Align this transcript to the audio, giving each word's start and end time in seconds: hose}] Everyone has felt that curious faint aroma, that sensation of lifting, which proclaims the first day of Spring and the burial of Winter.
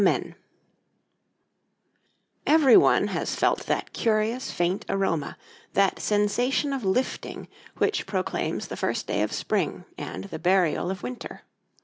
hose}] 0.03 0.33
Everyone 2.47 3.09
has 3.09 3.35
felt 3.35 3.67
that 3.67 3.93
curious 3.93 4.49
faint 4.49 4.83
aroma, 4.89 5.37
that 5.73 5.99
sensation 5.99 6.73
of 6.73 6.83
lifting, 6.83 7.47
which 7.77 8.07
proclaims 8.07 8.69
the 8.69 8.75
first 8.77 9.05
day 9.05 9.21
of 9.21 9.31
Spring 9.31 9.85
and 9.99 10.23
the 10.23 10.39
burial 10.39 10.89
of 10.89 11.03
Winter. 11.03 11.43